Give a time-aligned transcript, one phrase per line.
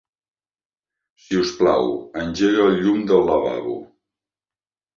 [1.25, 1.91] Si us plau,
[2.23, 3.79] engega el llum del lavabo.